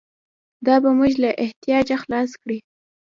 [0.65, 2.57] دا به موږ له احتیاجه خلاص کړي.